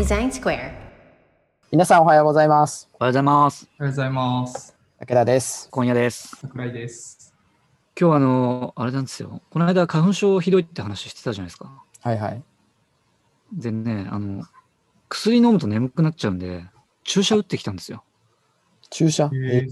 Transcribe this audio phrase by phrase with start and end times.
[0.00, 0.72] デザインスクエア。
[1.70, 2.88] 皆さんおはようございます。
[2.94, 3.68] おはようございます。
[3.78, 4.74] おはようございます。
[4.98, 5.68] 武田です。
[5.70, 6.36] 今夜です。
[6.36, 7.34] 桜井です。
[8.00, 9.42] 今日はあの、あれなんですよ。
[9.50, 11.84] この間花粉症ひどいって話してたじゃないですか。
[12.00, 12.42] はいはい。
[13.52, 14.46] でね、あの、
[15.10, 16.64] 薬飲むと眠くなっちゃうんで、
[17.04, 18.02] 注射打ってきたんですよ。
[18.88, 19.30] 注射？
[19.34, 19.66] え？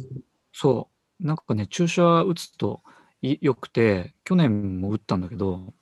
[0.53, 0.91] そ
[1.23, 1.27] う。
[1.27, 2.83] なんかね、注射打つと
[3.23, 5.73] いよくて、去年も打ったんだけど、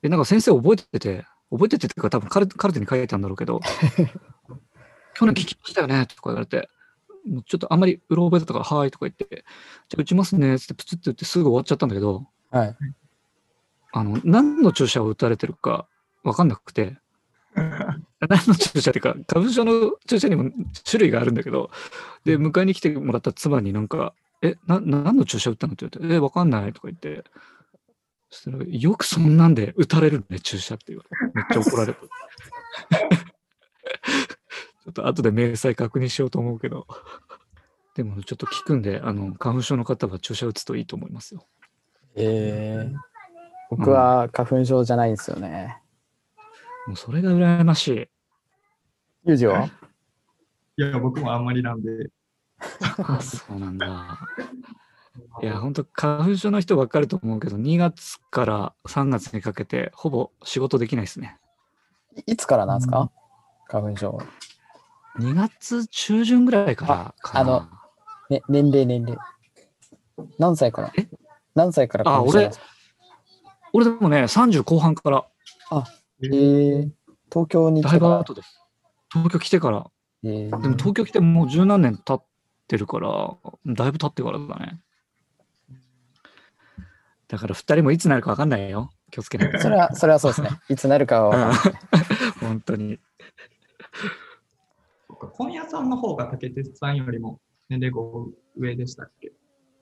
[0.00, 3.60] で、なんか先生覚えてて、覚えててっていうか多分カルカルテに書いてあるんだろうけど、
[5.14, 6.68] 去年聞きましたよねとか言われて、
[7.26, 9.44] もうちょっとあんまりうろ覚えだったから、はーいとか言って、
[9.88, 12.76] じゃあ打ちますねっつってプツッて打ってすぐ終わっちゃったんだけど、はい。
[13.92, 15.86] あの、何の注射を打たれてるか
[16.24, 16.98] 分かんなくて、
[17.54, 20.50] 何の注射っていうか、花粉症の注射にも
[20.84, 21.70] 種類があるんだけど、
[22.24, 25.74] で、迎えに来てもらった妻になんか、え、な、何の注射打ったの？
[25.74, 27.24] って言われて、え、分かんないとか言って、
[28.34, 32.00] そしたら、よくそんなんで打たれるね、注射って言われて、めっちゃ怒られて。
[34.84, 36.86] ちょっと後で明細確認しようと思うけど、
[37.94, 41.46] でもちょっと聞くんで、あの、花粉症の方は注射打つといいと思いますよ。
[42.16, 42.96] えー、
[43.70, 45.80] 僕は花粉症じゃないんですよね。
[46.88, 48.08] もうそれが羨ましい。
[49.26, 49.70] ユージは？
[50.76, 52.10] いや、僕もあんまりなんで、
[52.98, 54.18] あそうなんだ。
[55.42, 61.38] いや、本当花粉症の人ばっかりと思うけど、2月から3月にかけて、ほぼ仕事できないですね。
[62.26, 63.10] いいつからなんですか、
[63.68, 64.18] 花粉症。
[65.18, 67.40] 2月中旬ぐらいからかな。
[67.40, 67.68] あの
[68.30, 69.16] ね、年齢年齢。
[70.38, 70.92] 何歳から？
[70.96, 71.08] え？
[71.54, 72.64] 何歳からあ花粉症なんですか？
[73.72, 75.24] 俺でもね、30後半から、
[76.22, 76.90] えー、
[77.30, 78.14] 東京に来だてから。
[78.14, 78.60] いぶ後です。
[79.12, 79.86] 東京来てから。
[80.24, 82.24] えーでも東京来てもう十何年経っ
[82.66, 84.80] てるから、だいぶ経ってからだね。
[87.34, 88.92] だから2人もいつなるか分かんないよ。
[89.10, 89.58] 気をつけないと。
[89.60, 90.50] それは、それはそうですね。
[90.68, 91.82] いつなるかは分かんない。
[92.40, 93.00] 本当に。
[95.08, 98.00] そっか今夜さんの方が竹鉄さんよりも年齢が
[98.56, 99.32] 上でしたっけ？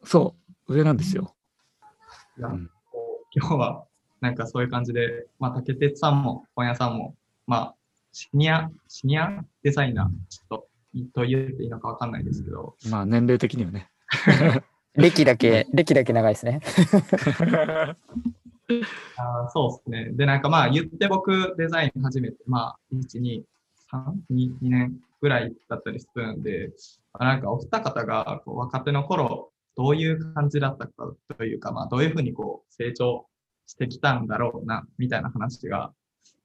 [0.03, 0.35] そ
[0.67, 1.35] う、上なんですよ。
[2.39, 3.85] いやうんこう今日は
[4.23, 7.15] なんかそういう感じで、まあ、竹鉄さんも今夜さんも、
[7.47, 7.75] まあ、
[8.13, 10.69] シニア、シニアデザイナー、ちょっと、
[11.13, 13.91] と言っていいのかわかんないですけど、まあ年齢的にはね。
[14.95, 16.61] 歴だけ、歴だけ長いですね。
[19.17, 20.13] あーそうですね。
[20.13, 23.43] で、なんかまあ言って僕デザイン始めて、まあ1、2、
[23.91, 26.71] 3、2, 2年ぐらいだったりするんで、
[27.13, 33.27] まあなんかお二方がこう若手の頃、どういう感じだったかというか、まあどういうふうにこう成長
[33.67, 35.93] してきたんだろうな、みたいな話が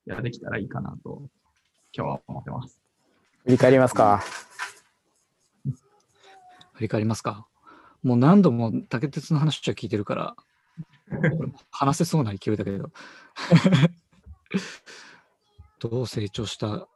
[0.07, 1.21] いやできたらいいかなと、
[1.93, 2.79] 今日は思ってます。
[3.43, 4.21] 振り返りますか。
[6.73, 7.47] 振り返りますか。
[8.03, 10.35] もう何度も竹鉄の話は聞いてるから、
[11.71, 12.91] 話せそうな勢いだけど、
[15.79, 16.87] どう成長した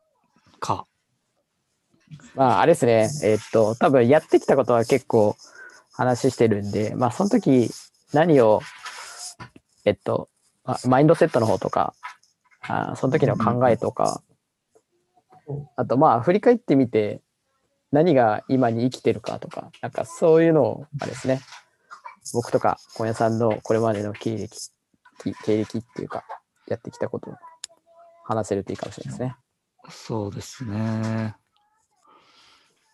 [0.59, 0.88] か。
[2.35, 3.09] まあ、あれですね。
[3.23, 5.35] えーっと、多分やってきたことは結構
[5.94, 7.69] 話してるんで、まあ、その時
[8.13, 8.61] 何を、
[9.85, 10.29] えっと、
[10.63, 11.94] まあマインドセットの方とか、
[12.61, 14.22] あーその時の考えとか、
[15.75, 17.22] あとまあ、振り返ってみて、
[17.91, 21.41] 何が今に生きてるかとか、なんかそういうのを、あれですね。
[22.34, 24.50] 僕とか小屋さんのこれまでの経歴、
[25.24, 26.24] き経歴っていうか、
[26.68, 27.35] やってきたことを
[28.24, 29.35] 話せるといいかもしれないですね。
[29.90, 31.35] そうですね。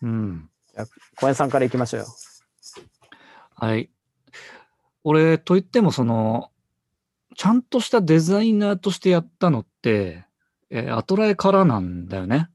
[0.01, 0.49] うん。
[1.19, 2.07] 小屋さんからいきましょうよ。
[3.55, 3.89] はい。
[5.03, 6.51] 俺といっても、その、
[7.35, 10.25] ちゃんとしたデザイナーとしてやったのって、
[10.69, 12.49] えーアトラエからなんだよね。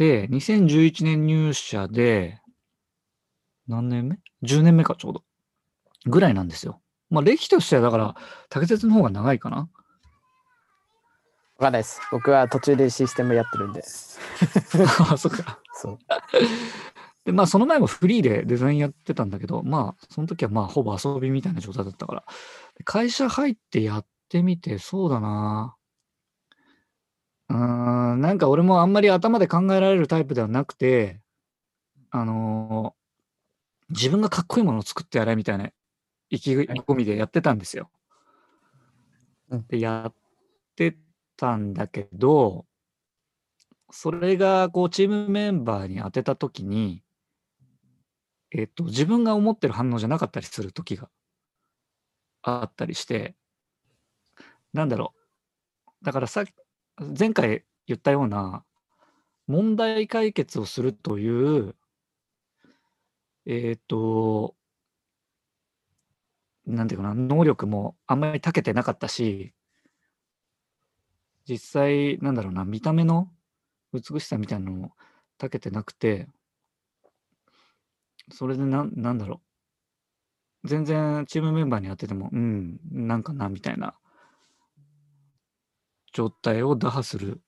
[0.00, 2.40] で、2011年入社で、
[3.68, 5.24] 何年目 ?10 年目か、ちょうど。
[6.06, 6.80] ぐらいなんですよ。
[7.10, 8.14] まあ、歴としては、だから、
[8.48, 9.56] 竹鉄の方が長いかな？
[9.58, 9.68] わ
[11.58, 12.00] かんないです。
[12.10, 13.84] 僕は途中でシステムやってるんで。
[15.12, 15.60] あ、そっか。
[15.74, 15.98] そう。
[17.26, 22.24] で、まあ、その前もフリーでデザインやってたんだけど、まあ、その時はまあ、ほぼ遊びみたいな状態だったから、
[22.78, 25.76] で会社入ってやってみて、そうだな。
[27.50, 27.56] うー
[28.16, 31.20] ん、なんか俺もあんまり頭で考えられるタイプではなくて、
[32.10, 33.00] あのー
[33.90, 35.70] 自分がかっこいいものを作ってやれみたいな
[36.30, 37.90] 意気込みでやってたんですよ。
[39.50, 40.14] うんで、やっ
[40.76, 40.96] て
[41.36, 42.66] たんだけど、
[43.90, 47.02] それがこうチームメンバーに当てたときに、
[48.52, 51.08] えっと、自分が思ってる反応じゃなかったりする時が
[52.42, 53.34] あったりして、
[54.72, 55.14] なんだろ
[56.02, 56.04] う。
[56.04, 56.44] だからさ
[57.00, 58.64] 前回言ったような、
[59.46, 61.28] 問題解決をするとい
[61.60, 61.74] う、
[63.46, 64.54] えっと、
[66.66, 69.54] なんていうかな、能力もあんまり長けてなかったし、
[71.48, 73.28] 実際、なんだろうな、見た目の
[73.92, 74.92] 美しさみたいなのも
[75.38, 76.28] 長けてなくて、
[78.30, 79.40] それでな、なんだろ
[80.64, 80.68] う。
[80.68, 83.98] 全然チームメンバーに当てても、うん、なんかな、みたいな
[86.12, 87.40] 状態を打破する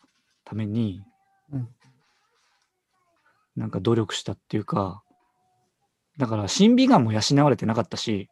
[0.45, 1.03] ために、
[1.53, 1.69] うん
[3.57, 5.03] なんか努力したっていうか、
[6.19, 8.29] だから審美眼も養われてなかったし、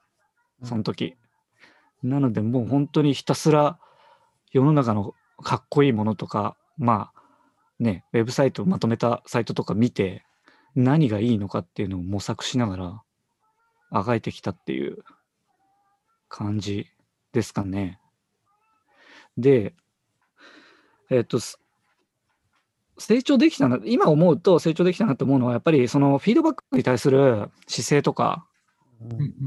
[0.65, 1.17] その時。
[2.03, 3.79] なのでもう本当にひたすら
[4.53, 7.23] 世の中のかっこいいものとか、まあ
[7.79, 10.25] ね、ウェブサイトをまとめたサイトとか見て、
[10.75, 13.03] 何がいいのかっていうのを模索しながら、
[13.91, 14.99] あがいてきたっていう
[16.29, 16.87] 感じ
[17.33, 17.99] ですかね。
[19.37, 19.75] で、
[21.11, 21.59] えっと、す
[22.99, 28.47] 成長できたな、今思うと成長できたなと思うのは、やっぱりそのフィードバックに対する姿勢とか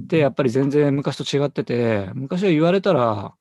[0.04, 3.34] ってやっぱり全然昔と違ってて、昔は言われたら、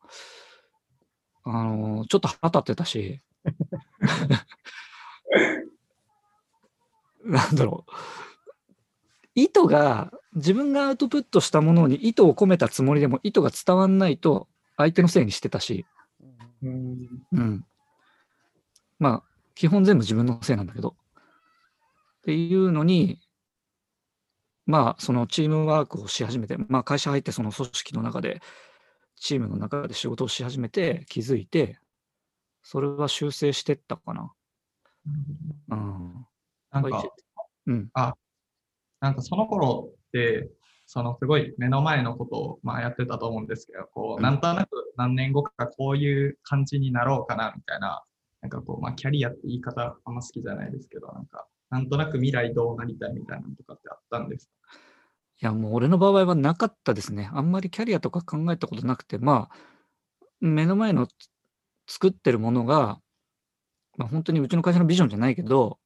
[1.45, 3.21] あの、ちょっと腹立ってたし、
[7.25, 7.93] なんだろう。
[9.35, 15.87] 意図が、自分がアウトプットしたものに意図を込めたつもりでも意図が伝わんないと相手のせいにしてたし、
[16.63, 17.65] うんうん。
[19.03, 19.23] まあ、
[19.57, 20.91] 基本全部自分のせいなんだけど。
[20.91, 20.95] っ
[22.23, 23.19] ていうのに、
[24.65, 28.41] まあ、そのチームワークをし始めて、まあ、会社入ってその組織の中で、
[29.17, 31.81] チームの中で仕事をし始めて気づいて、
[32.63, 34.33] それは修正してったかな。
[35.71, 36.27] うん。
[36.71, 37.05] なんか、
[37.67, 37.91] うん。
[39.01, 40.49] なんかその頃って、
[40.87, 48.05] そのすごい目の前のことをまあやってたと思うんですけど、こううんなんとなく何年後かこういう感じになろうかなみたいな、
[48.43, 54.53] なんかこう、まあキャリアって言い方あんま好きじゃないですけど、なんか、なんとなく未来どうなりたいみたいなのとかってあったんですか？
[55.41, 57.31] いや、もう俺の場合はなかったですね。
[57.33, 59.57] あんまりキャリアとか考えたことなくて、まあ、
[60.41, 61.13] 目の前のつ
[61.87, 63.01] 作ってるものが、
[63.97, 65.79] まあ、本当にうちの会社のビジョンじゃないけど、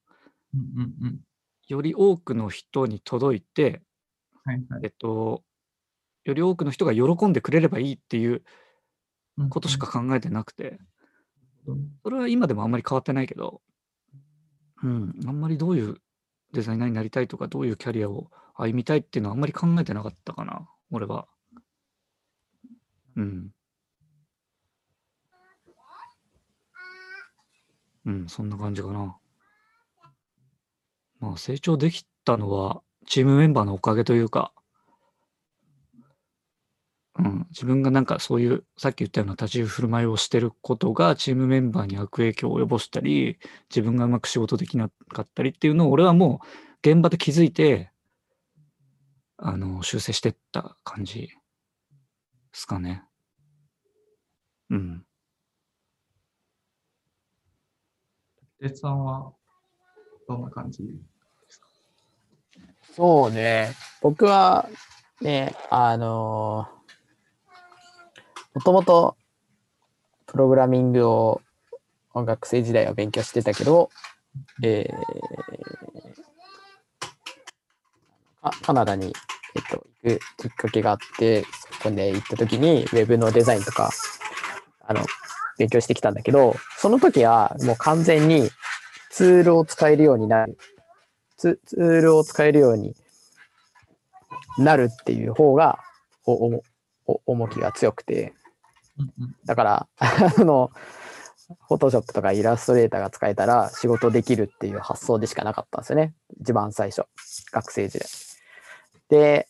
[0.54, 1.20] うんうんうん。
[1.68, 3.82] より多くの人に届いて、
[4.44, 5.42] はいはいえっと、
[6.24, 8.42] より多くの人が喜んでくれればいいっていう
[9.38, 9.48] うん。
[9.48, 10.78] ことしか考えてなくて、うん。
[12.02, 13.60] それは今でもあんまり変わってないけど、
[14.82, 15.96] うん、あんまりどういう
[16.52, 21.26] デザイナーになりたいとか、どういうキャリアを歩みたいっていうのはあんまり考えてなかったかな、俺は。
[23.16, 23.50] うん。
[28.06, 29.18] うん、そんな感じかな。
[31.18, 34.52] まあ、成長できたのは、チームメンバーのおかげというか、
[37.18, 43.38] うん、自分がなんかそういう、さっき言ったような立ち居振る舞いをしてることが、チームメンバーに悪影響を及ぼしたり、
[43.70, 46.42] 自分がうまく仕事できなかったりっていうのを、俺はも
[46.84, 47.90] う現場で気づいて、
[49.38, 51.30] あの、修正してった感じで
[52.52, 53.02] すかね。
[54.68, 55.06] うん。
[58.60, 59.32] 哲さんは
[60.28, 60.92] どんな感じで
[61.48, 61.68] すか？
[62.94, 63.74] そうね。
[64.02, 64.68] 僕は
[65.20, 66.68] ね、あの
[68.56, 69.16] もともと
[70.24, 71.42] プログラミングを
[72.14, 73.90] 学生時代は勉強してたけど、
[74.62, 75.86] えー
[78.40, 79.12] あカナダに、
[79.56, 81.42] えっと、行くきっかけがあって、
[81.82, 83.90] そこで行った時にウェブのデザインとか、
[84.86, 85.04] あの、
[85.58, 88.48] 勉強してきたんだけど、その時はもう完全に
[89.10, 90.56] ツールを使えるようになる。
[91.36, 92.94] ツツールを使えるように
[94.58, 95.80] なるっていう方が
[96.24, 96.62] おお
[97.06, 98.32] お重きが強くて、
[99.44, 100.70] だから、あの、
[101.68, 106.14] フォトショップとかイラストレーターが使えたら仕事できるっていう発想でしかなかったんですよね。
[106.40, 107.04] 一番最初、
[107.52, 108.08] 学生時代。
[109.08, 109.48] で、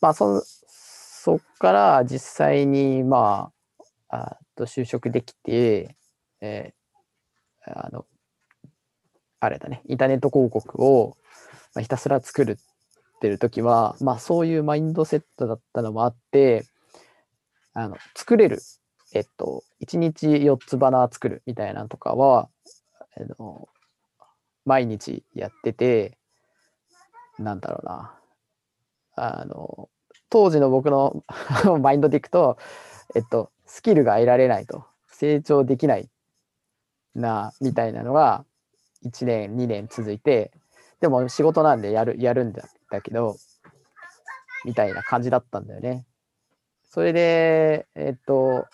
[0.00, 3.50] まあそ、そっから実際に、ま
[4.08, 5.96] あ、あと就職できて、
[6.40, 6.78] えー
[7.70, 8.06] あの、
[9.40, 11.16] あれだね、インターネット広告を
[11.78, 16.64] ひたすら作るってる時は、まあそういうマインドセットだったのもあって、
[17.78, 18.58] あの、作れる。
[19.14, 22.48] えっと、1日4つバナー作るみたいなのとかは、
[23.16, 23.68] あの
[24.64, 26.18] 毎日やってて、
[27.38, 28.18] なんだろうな。
[29.14, 29.88] あの、
[30.28, 31.22] 当時の僕の
[31.80, 32.58] マインドでいくと、
[33.14, 36.10] えっと、スキルが得られないと、成長できない
[37.14, 38.44] な、みたいなのが、
[39.02, 40.50] 1年、2年続いて、
[40.98, 43.36] でも仕事なんでやる、やるんだだけど、
[44.64, 46.07] みたいな感じだったんだよね。
[46.90, 48.66] それで、えっと、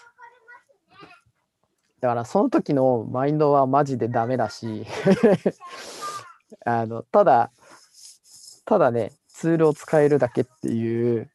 [2.01, 4.87] だからその時のマインドはマジでダメだし、
[6.65, 7.51] あの、ただ、
[8.65, 11.31] ただね、ツールを使えるだけっていう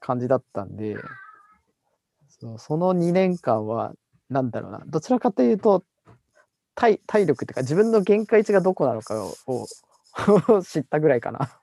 [0.00, 0.96] 感じだったんで、
[2.40, 3.94] そその2年間は
[4.30, 5.84] なんだろうな、どちらかというと、
[6.74, 9.66] 体体力っていうか、自分の限界値がどこなのかを
[10.64, 11.59] 知ったぐらいかな。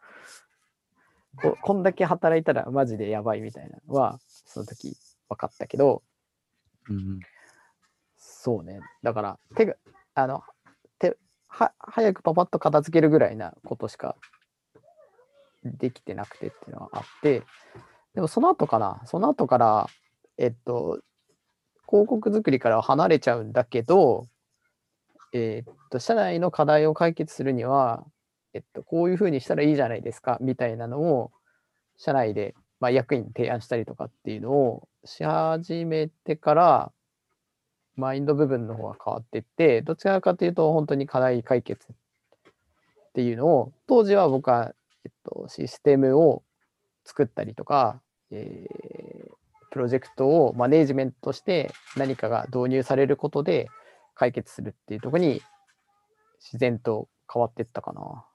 [1.42, 4.98] ここんだけ働いたらマジでやばいみたいなのは、その時
[5.30, 6.04] 分かったけど、
[6.90, 7.20] うん
[8.18, 8.80] そうね。
[9.04, 9.76] だから、手が、
[10.16, 10.42] あの、
[11.00, 11.18] 手、
[11.48, 14.16] は、早くパパッと片付けるぐらいなことしか
[15.64, 17.44] できてなくてっていうのはあって、
[18.16, 19.88] でもその後かな、その後から、
[20.38, 21.00] えっと、
[21.90, 24.28] 広告作りからは離れちゃうんだけど、
[25.34, 28.06] えっと、社内の課題を解決するには、
[28.58, 31.32] えっと、こういうふうにしたらいいじゃないですか、みたいなのを、
[31.98, 36.92] 社内で、まあ、役員に提案したりとかっていうのをし始めてから、
[37.96, 41.96] マインド部分の方が変わっていって、どちらかというと、本当に課題解決っ
[43.14, 44.74] ていうのを、当時は僕は、
[45.06, 46.44] えっと、システムを
[47.06, 48.98] 作ったりとか、えー
[49.78, 53.70] プロジェクトをマネージメントして何かが導入されることで
[54.16, 55.42] 解決するっていうとこに
[56.40, 58.26] 自然と変わっていったかな。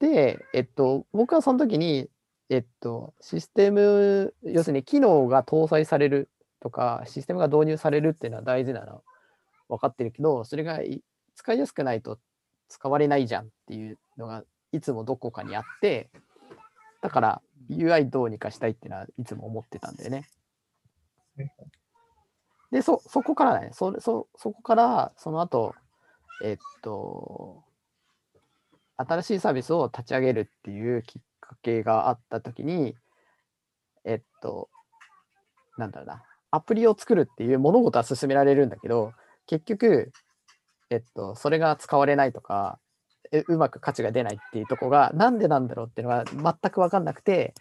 [0.00, 2.08] で、えっと、僕はその時に、
[2.48, 9.02] えっと、システム、要するに機能が搭載されるとか、システムが導入されるっていうのは大事なの
[9.68, 10.80] 分かってるけど、それが
[11.34, 12.18] 使いやすくないと
[12.68, 16.10] 使われないじゃんっていうのがいつもどこかにあって、
[17.00, 20.28] だから UI どうにかしたいっていうのはいつも思ってたんだよね。
[22.70, 25.74] で、そ、そこからね、そ、そ、そこから、その後、
[26.42, 27.62] えっと、
[28.96, 32.94] 新しいサービスを立ち上げるっていうきっかけがあったときに、
[34.04, 34.68] えっと、
[35.76, 39.12] なんだろうな、アプリを作るっていう物事は進められるんだけど、
[39.46, 40.12] 結局、
[40.90, 42.78] えっと、それが使われないとか、
[43.32, 47.54] えうまく価値が出ないっていうとこが、なんでなんだろうっていうのが全く分かんなくて、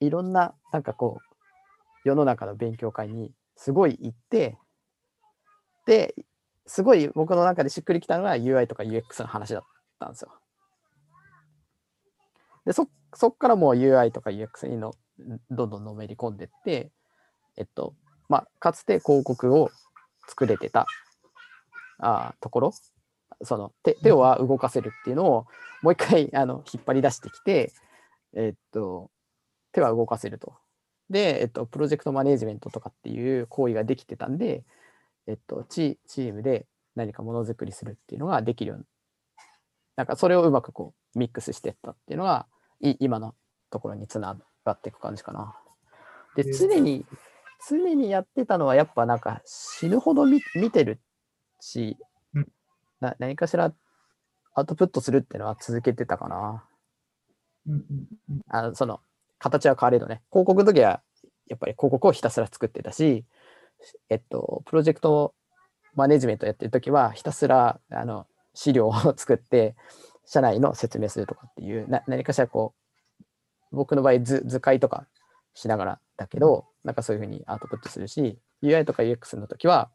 [0.00, 4.58] いろんな、なんかこう、世の中の勉強会にすごい行って、
[5.86, 6.14] で、
[6.66, 9.62] すごい僕の中でしっくりきたのが UI とか UX の話だっ
[9.98, 10.32] たんですよ。
[12.64, 14.94] で、そ、そっからもう UI とか UX にの
[15.50, 16.90] どんどんのめり込んでって、
[17.56, 17.94] えっと、
[18.28, 19.70] まあ、かつて広告を
[20.28, 20.86] 作れてた
[21.98, 22.74] あーところ、
[23.42, 25.46] その手手は動かせるっていうのを
[25.82, 27.72] もう一回 あの引っ張り出してきて、
[28.34, 29.10] えっと、
[29.72, 30.54] 手は動かせると。
[31.10, 34.64] で、えっと、プロジェクトマネージメントとかっていう行為ができてたんで、
[35.26, 38.84] えっと、チチームで何かものづくりするっていうのができるように、
[39.96, 42.53] なんかそれをうまくこうミックスしていったっていうのが、い
[43.00, 43.34] 今の
[43.70, 45.56] ところにつながっていく感じかな。
[46.36, 47.06] で、常に、
[47.68, 51.00] 常にやってたのはやっぱなんか死ぬほど見見てる
[51.60, 51.96] し
[52.34, 52.48] うん、
[53.00, 53.72] な何かしら
[54.54, 56.64] アウトプットするっていうのは続けてたかな。
[58.48, 59.00] あの、その、
[59.38, 61.02] 形は変われどね、広告の時は、
[61.48, 63.24] やっぱり広告をひたすら作ってたし、
[64.08, 65.34] えっと、プロジェクト
[65.94, 69.74] マネジメントやってる時は、ひたすら、あの、資料を作って、
[70.26, 72.74] 社内の説明するとかっていう、な何かしらこ
[73.72, 75.06] う、僕の場合図、図解とか
[75.54, 79.90] しながらだけど、なんかそういうふうにアウトプットするし、UI とか UX の時は、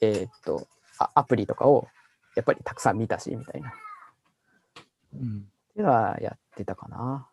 [0.00, 0.66] えーっと
[0.98, 1.88] あ、アプリとかを
[2.34, 3.70] やっぱりたくさん見たし、みたいな。
[3.70, 3.72] っ
[5.14, 7.28] うんていうのはやってたかな。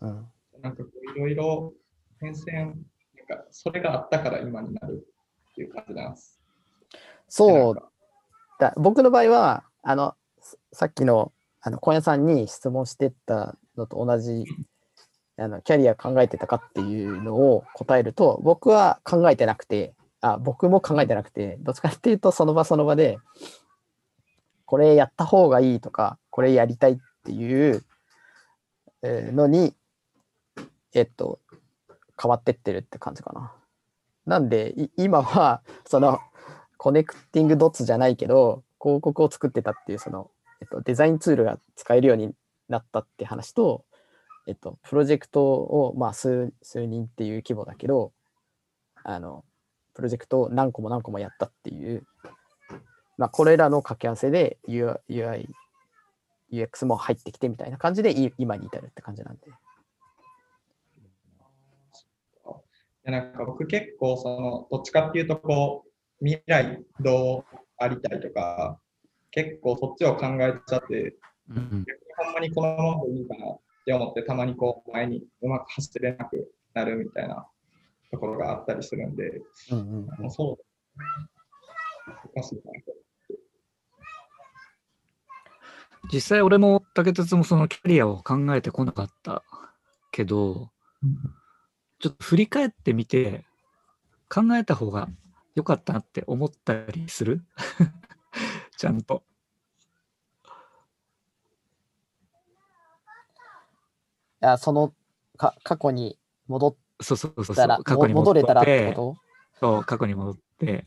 [0.00, 0.28] うん。
[0.60, 1.72] なんかこういろいろ
[2.20, 2.74] 変遷、なん
[3.26, 5.06] かそれがあったから今になる
[5.50, 6.41] っていう感じなんです。
[7.34, 7.74] そう
[8.60, 10.14] だ僕の場合はあの
[10.70, 14.44] さっきのあの小屋さんに質問してったのと同じ
[15.38, 23.18] あのキャリア考えてたかっていうのを答えると僕は考えてなくてあ僕も考えてなくてどっちかっていうとその場その場で
[24.66, 27.82] これやった方がいいとかこれやりたいっていう
[29.02, 29.74] のに
[30.92, 31.40] えっと
[32.22, 33.54] 変わってってるって感じかな。
[34.26, 36.20] なんで今はその
[36.82, 42.34] コネクティングドッツじゃないけど、広告を作ってたっていう、その、えっと、デザインツールが使えるように
[42.68, 43.84] なったって話と、
[44.48, 48.10] えっと、プロジェクトを、まあ、数、数人っていう規模だけど、
[49.04, 49.44] あの、
[49.94, 52.04] プロジェクトを何個も何個もやったっていう、
[53.16, 55.46] まあ、これらの掛け合わせで UI、
[56.50, 59.42] UX も入ってきてみたいな感じで、今に至るって感じなんで。
[63.04, 65.91] でなんか僕結構そのどっちかっていうとこう
[66.22, 68.78] 未来どうありたいとか
[69.32, 71.16] 結構そっちを考えちゃって
[71.50, 71.84] うん。
[71.84, 77.46] 逆にほんまにこのままでいいかなって思ってたまにこう前にうまく走れなくなるみたいな
[78.10, 80.30] ところがあったりするんで、うんうんうん。
[80.30, 80.64] そう
[82.34, 82.92] 難しいなと
[86.12, 89.44] 実際俺も竹鉄もそのキャリアを考えてこなかった
[90.10, 90.70] けど、
[92.00, 93.44] ちょっと振り返ってみて、
[94.28, 95.08] 考えた方が
[95.54, 97.42] 良かったなって思ったりする？
[98.78, 99.22] ちゃんと。
[104.42, 104.92] いや、その
[105.36, 106.18] か過去に
[106.48, 106.76] 戻っ
[107.54, 107.84] たら、う。
[107.84, 109.16] 過去に戻れたらっててこ
[109.60, 110.84] そう、過去に戻って。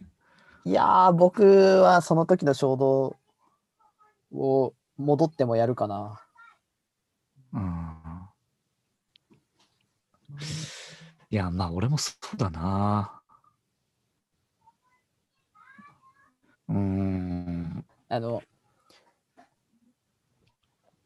[0.64, 1.44] といやー、僕
[1.82, 3.16] はその時の衝動
[4.34, 6.22] を戻ってもやるかな。
[7.54, 7.96] うん。
[11.30, 13.22] いや、まあ俺もそうだな。
[16.70, 17.86] うーん。
[18.10, 18.42] あの、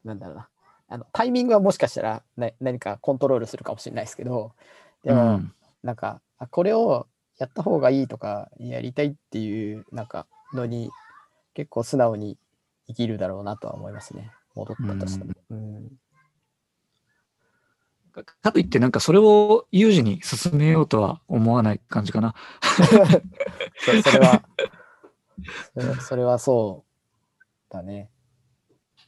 [0.03, 0.49] なんだろうな。
[0.91, 4.53] あのタイミングはもしかしたら、ね、何かコントロールするかもしれないですけど、
[5.03, 10.89] でも、うんなんか、あこれをやった方がいいとか、やりたいっていう、なんか、のに、
[11.53, 12.37] 結構素直に
[12.87, 14.31] 生きるだろうなとは思いますね。
[14.55, 15.33] 戻ったとしても。
[15.51, 15.87] うん
[18.11, 22.33] かかといってなんかそれを有事に進めようとは思わない感じかな。
[23.77, 24.41] そそれは、
[26.01, 28.09] それはそうだね。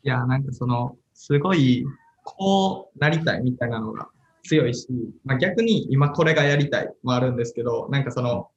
[0.04, 1.86] いや、なんかその、すごい、
[2.24, 4.10] こうなりたいみたいなのが
[4.44, 4.88] 強いし、
[5.24, 8.50] まあ、逆に今これがやりたいもあるんですけど、なんかその、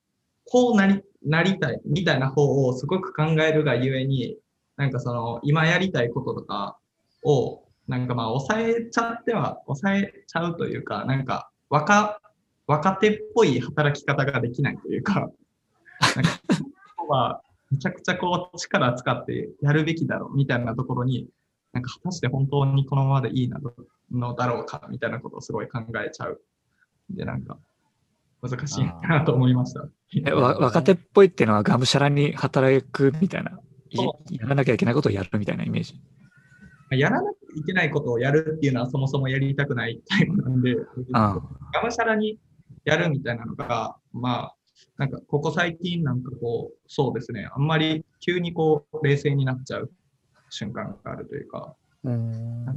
[0.47, 4.37] こうなり、なりたいみたいな方をすごく考えるがゆえに、
[4.76, 6.78] なんかその、今やりたいこととか
[7.23, 12.21] を、なんかまあ、抑えちゃっては、抑えちゃうというか、なんか、若、
[12.66, 15.31] 若手っぽい働き方ができないというか、
[16.16, 16.40] なんか、
[17.09, 21.28] は、 めちゃくちゃこう力使ってやるべきだろうみたいなところに、
[21.73, 26.40] なんか果たして本当にこのままでいいのだろうかみたいなことをすごい考えちゃう。
[27.11, 27.59] で、なんか
[28.42, 29.88] 難しいなと思いました。
[30.26, 33.59] えわ若手っぽいっていうのはがむしゃらに働くみたいな、
[34.30, 36.00] やらなきゃいけないことをやるみたいなイメージ。
[36.90, 40.76] やらなきゃいけないことをやるっていうのはそもそもやりたくないタイプなんで、
[41.12, 41.40] あ
[41.72, 42.38] がむしゃらに
[42.85, 44.55] やるみたいなのが、まあ、
[44.97, 49.90] なんかここ最近なんかこう、そうですね、あんまり急にこう冷静になっちゃう
[50.51, 52.73] 瞬間があるというか、うんと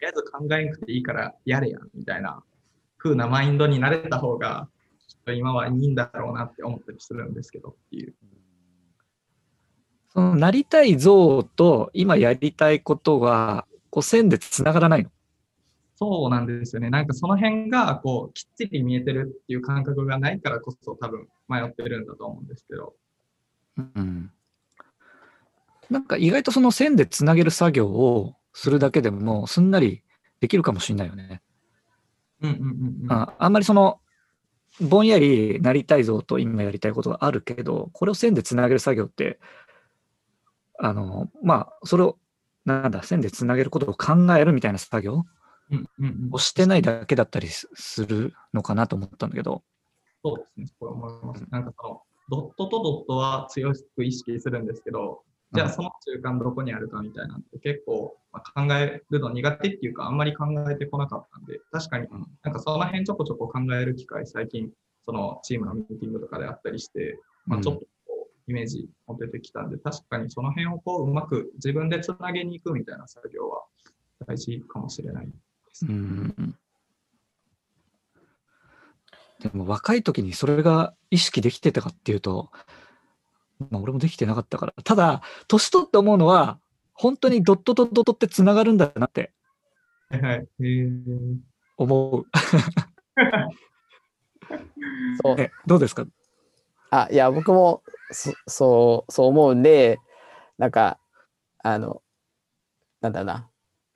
[0.00, 2.42] りあえず考えなくていいからやれや、みたいな
[2.98, 4.68] 風なマインドになれた方が、
[5.08, 8.14] きっと今はいいんだろうなって思ったりするんですけどっていう。
[10.12, 15.10] そのなりたい像と今やりたいことは、こう線でつながらないの？
[15.96, 16.90] そうなんですよね。
[16.90, 22.94] なんかその辺がこうきっちり見えてるっていう感覚がないからこそ多分迷ってるんだと思うんですけど。
[23.76, 24.30] うん。
[25.90, 30.02] なんか意外とその線でつなげる作業をするだけでもすんなり
[30.40, 31.42] できるかもしれないよね。
[32.40, 33.12] うんうんうんうん。
[33.12, 34.00] ああんまりその、
[34.80, 39.38] ぼんやりなりたい像と今やりたいことがあるけど、これを線でつなげる作業って、
[40.78, 42.18] あの、まあ、それを、
[42.64, 45.24] なんだ、線でつなげることを考えるみたいな作業
[46.32, 49.62] をしてないだけだったりすするのかなと思ったんだけど、
[50.24, 51.44] そうですね、これ思います。
[51.50, 64.72] なんかその、ドットとドットは強く意識するんですけど、じゃあその中間どこにあるかみたいなんて結構、まあ、考えるの苦手っていうか、あんまり考えてこなかったんで、確かにうんなんかその辺ちょこちょこ考える機会、最近、
[65.04, 73.64] そのチームのミーティングとかであったりして、まあ、ちょっとこうイメージも出てきたんで、確かにその辺をこううまく自分でつなげに行くみたいな作業は
[74.26, 75.32] 大事かもしれないで
[75.72, 75.94] すうね。
[75.94, 76.58] ん。
[79.44, 82.50] でも若い時にそれが意識できてたかっていうと、
[83.70, 84.74] まあ俺もできてなかったから。
[84.84, 86.58] ただ、年取って思うのは、
[86.94, 89.32] 本当にドットとドットってつながるんだなって
[90.10, 90.46] はい
[91.76, 92.24] 思う。
[95.22, 95.40] そう。
[95.40, 96.06] え、どうですか？
[96.90, 99.98] あ、いや、僕もそそう、そう思うんで、
[100.58, 100.98] なんか、
[101.62, 102.02] あの、
[103.00, 103.48] なんだろうな。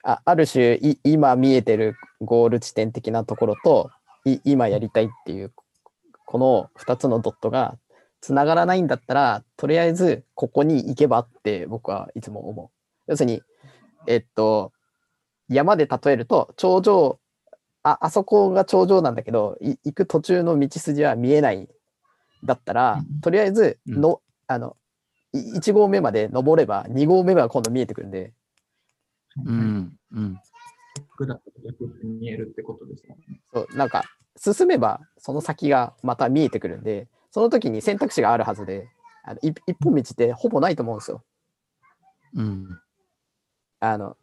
[0.03, 3.98] あある種い、今見えてるゴール地点的なところと、い
[4.43, 5.53] 今やりたいっていう、
[6.25, 7.77] この2つのドットが
[8.21, 12.69] つながらないんだったら、とりあえずここに行けばって僕はいつも思う。
[13.07, 13.41] 要するに、
[14.07, 14.71] えっと、
[15.47, 17.19] 山で例えると、頂上、
[17.83, 21.67] あ、あそこが頂上なんだけど、い行く途中の道筋は見えない
[22.43, 24.75] だったらうん、とりあえずうんの、あの、
[25.33, 28.33] い1合目まで登れば、2合目が今度見えてくるんで、
[29.45, 29.97] うん。
[30.11, 30.39] うん。
[30.95, 33.17] 逆だと逆って見えるってことですね。
[33.53, 34.03] そうなんか
[34.39, 38.87] 進めばその先がまた見えてくるんで、その時に選択肢があるはずで、
[39.23, 41.23] あの一一本道ってほぼないと思うんですよ。
[42.35, 42.79] うん。
[43.79, 44.17] あの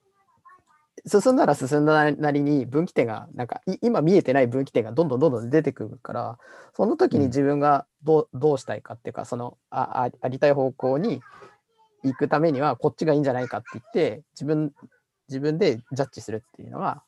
[1.07, 6.39] 進んだら進んだなりに分岐点がなんかい今見えてない分岐点がどんどんどんどん出てくるから
[6.75, 11.23] その時に自分がどうどうしたいかっていうかそのああありたい方向に
[12.07, 14.73] 行くためにはこっちがいいんじゃないかって言って、自分、
[15.29, 17.03] 自分でジャッジするっていうのが、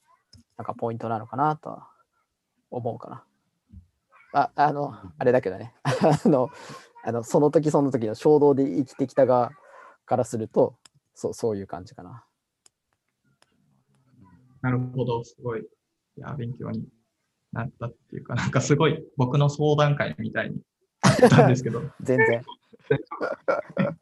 [0.56, 1.88] なんかポイントなのかなとは
[2.70, 3.24] 思うかな。
[4.32, 5.74] あ、あの、あれだけどね。
[5.84, 6.50] あの、
[7.04, 9.52] あのその時その時の衝動で生きてきた側
[10.04, 10.76] からすると、
[11.14, 12.24] そう、そういう感じかな。
[14.60, 15.60] なるほど、すごい。
[15.60, 15.64] い
[16.16, 16.86] や、勉強に
[17.52, 20.60] なったっていうか、なんかすごい僕の相談会みたいに
[21.02, 21.82] なったんですけど。
[22.02, 22.44] 全然。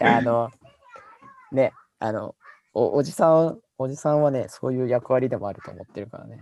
[0.00, 0.50] いや、あの、
[1.52, 2.34] ね、あの、
[2.74, 6.40] おおじさん、おじさんはね、そういう役割でもあると思ってるからね。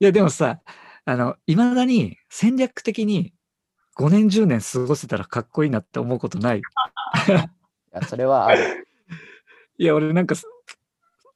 [0.00, 0.60] いや、でもさ、
[1.04, 3.32] あの、いまだに戦略的に
[3.96, 6.58] 5年、10年過ごせたらかっこいいなって思うことない。
[6.60, 6.62] い
[7.92, 8.88] や、それはある。
[9.78, 10.46] いや、俺なんかす、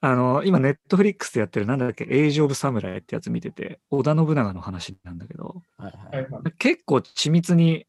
[0.01, 5.61] あの、今、ネットフリックスでやってる、なんだっけ、エイジ・オブ・サムライってやつ見てて、織田信長の話なんだけど、
[6.57, 7.85] 結構緻密に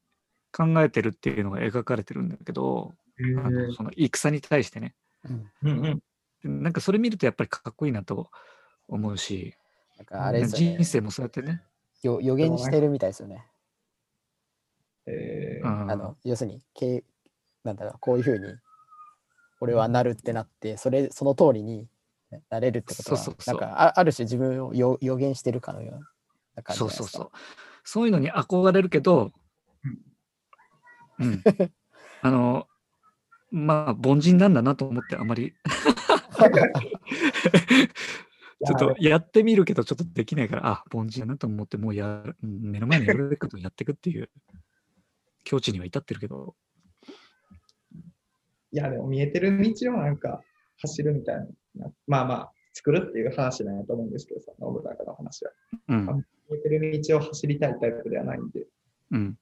[0.51, 4.95] 考えてるっていうのが描かれてるんだけど、えあのーその戦に対してね。
[5.23, 5.99] うんうんうん。
[5.99, 6.01] で
[6.43, 8.29] なんかそれ見るとやっぱりかっこいいなと
[8.87, 9.55] 思うし、
[9.97, 10.83] なんかあれね人。
[10.83, 11.63] 生もそうやってね、
[12.01, 13.47] よ予言してるみたいですよね。
[15.05, 17.03] えーうんあの、要するに、け
[17.63, 18.55] なんだろう、こういうふうに、
[19.59, 21.87] 俺はなるってなって、それ、その通りに
[22.31, 26.01] ねなれるってことは、そうそうそうなんかあ、ある種自分をよ予言してるかのよう
[26.55, 26.79] な感じ。
[26.79, 27.31] そうそうそう。
[27.83, 29.31] そういうのに憧れるけど、
[31.19, 31.43] うん。
[32.21, 32.67] あの、
[33.51, 35.53] まあ、凡人なんだなと思って、あまり、
[38.63, 44.29] ちょっとやってみるけど、ちょっとできないから、あ、凡人だなと思って、もうや目の前にやるべきことをやっていくっていう
[45.43, 46.55] 境地には至ってるけど、
[48.71, 50.41] いや、でも見えてる道をなんか
[50.77, 51.35] 走るみたい
[51.75, 51.91] な。
[52.07, 55.51] まあまあ、作るっていう話なんやと思うんですけどさ、信長の話は。
[55.89, 58.65] うん、見えてる道を走りたいタイプではないんで、
[59.11, 59.37] うん。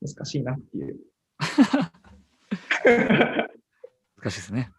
[0.00, 1.00] 難しいなっていう。
[4.16, 4.70] 難しいですね。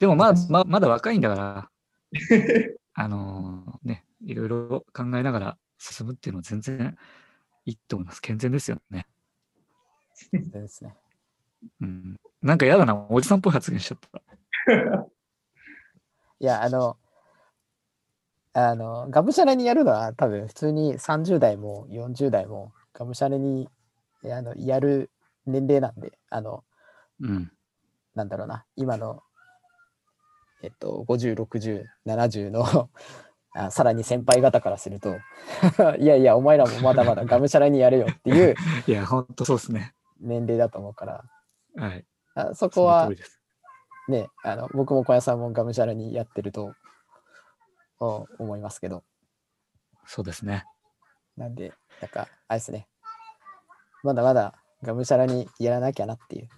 [0.00, 1.70] でもまあ、ままだ若いんだから、
[2.94, 6.96] あのね、いろいろ考えながら進むっていうのは全然
[7.66, 8.22] いいと思います。
[8.22, 9.06] 健全ですよね。
[10.32, 10.96] ですね。
[11.82, 12.16] うん。
[12.40, 14.22] なんか嫌だな、おじさんっぽい発言しちゃった。
[16.40, 16.96] いや、あの、
[18.54, 23.68] あの、がむしゃらにやるのは多分普通に30代も40代もがむしゃらに
[24.24, 25.10] あのやる
[25.46, 26.64] 年齢なんで、あの、
[27.20, 27.52] うん。
[28.14, 29.22] なんだろうな、今の、
[30.62, 32.90] えっと、50、60、70の
[33.52, 35.16] あさらに先輩方からすると、
[35.98, 38.54] いやいや、お前らもまだまだがむしゃらにやれよっていう
[38.86, 39.94] いや、ほんとそうですね。
[40.20, 41.24] 年齢だと思うから、
[41.76, 42.06] はい。
[42.34, 43.10] あそこは。
[44.08, 46.74] ね、あの僕も小屋さんもがむしゃらにやってると
[48.00, 49.04] お思いますけど、
[50.04, 50.64] そうですね。
[51.36, 52.88] なんで、なんか、あれですね、
[54.02, 56.48] まだまだがむしゃらにやらなきゃなっていう。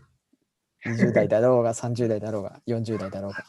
[0.86, 3.44] 20代だろうが、30代だろうが、40代だろうが、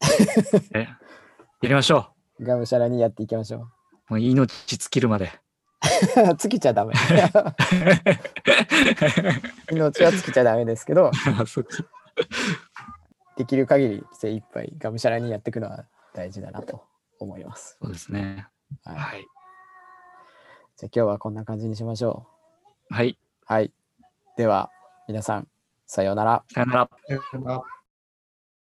[0.74, 0.88] え、や
[1.62, 3.60] りましょがむしゃらにやっていきましょう。
[4.10, 5.26] もう命尽きるまで。
[5.26, 6.36] う。
[6.36, 6.94] 尽きちゃダメ。
[9.70, 11.10] 命は尽きちゃダメですけど、
[13.36, 16.84] できる限り精一杯がむしゃらにやっていくのは大事だなと
[17.18, 17.76] 思います。
[17.80, 18.48] そうですね。
[18.84, 19.26] はい、はい。
[20.76, 22.26] じゃあ今日はこんな感じにしましょ
[22.88, 23.10] はい。
[23.10, 23.16] う。
[23.46, 23.72] はい。
[24.36, 24.70] では、
[25.08, 25.48] 皆さん、
[25.86, 26.44] さようなら。
[26.52, 26.90] さよなら。
[27.08, 27.79] さよなら